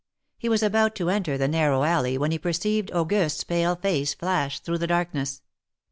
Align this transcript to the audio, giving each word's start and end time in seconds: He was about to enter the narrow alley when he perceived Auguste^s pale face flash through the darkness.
He 0.35 0.49
was 0.49 0.63
about 0.63 0.95
to 0.95 1.11
enter 1.11 1.37
the 1.37 1.47
narrow 1.47 1.83
alley 1.83 2.17
when 2.17 2.31
he 2.31 2.39
perceived 2.39 2.89
Auguste^s 2.89 3.45
pale 3.45 3.75
face 3.75 4.15
flash 4.15 4.59
through 4.59 4.79
the 4.79 4.87
darkness. 4.87 5.43